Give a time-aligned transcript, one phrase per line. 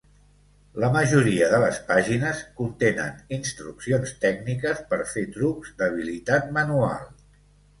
[0.83, 7.07] La majoria de les pàgines contenen instruccions tècniques per fer trucs d'habilitat manual.